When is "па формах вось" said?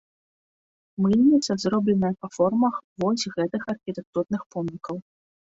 2.23-3.29